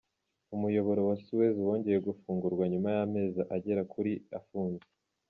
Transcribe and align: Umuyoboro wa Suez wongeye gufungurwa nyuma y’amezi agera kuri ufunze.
Umuyoboro 0.55 1.01
wa 1.09 1.15
Suez 1.23 1.55
wongeye 1.65 1.99
gufungurwa 2.07 2.63
nyuma 2.71 2.89
y’amezi 2.95 3.41
agera 3.55 3.81
kuri 3.93 4.11
ufunze. 4.39 4.85